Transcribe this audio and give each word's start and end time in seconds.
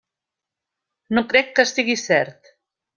No 1.19 1.25
crec 1.35 1.55
que 1.59 1.69
sigui 1.75 2.01
cert. 2.09 2.55